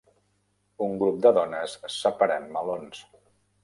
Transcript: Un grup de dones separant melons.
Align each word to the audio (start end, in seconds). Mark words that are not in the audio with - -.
Un 0.85 0.97
grup 1.03 1.21
de 1.27 1.33
dones 1.39 1.79
separant 2.01 2.53
melons. 2.59 3.09